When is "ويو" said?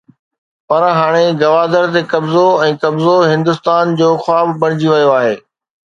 4.95-5.17